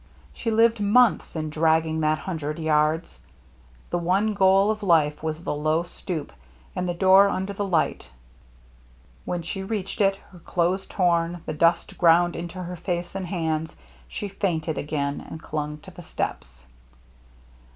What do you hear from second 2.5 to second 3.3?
yards;